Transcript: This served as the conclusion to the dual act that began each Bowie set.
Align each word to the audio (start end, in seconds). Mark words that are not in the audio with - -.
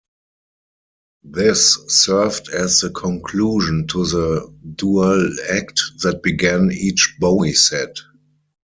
This 1.23 1.77
served 1.89 2.49
as 2.49 2.79
the 2.79 2.89
conclusion 2.89 3.85
to 3.89 4.03
the 4.07 4.51
dual 4.73 5.29
act 5.51 5.79
that 6.01 6.23
began 6.23 6.71
each 6.71 7.17
Bowie 7.19 7.53
set. 7.53 7.97